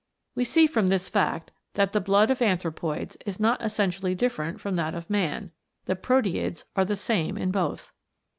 [0.33, 4.75] We see from this fact that the blood of anthropoids is not essentially different from
[4.77, 5.51] that of man.
[5.85, 7.91] The proteids are the same in both.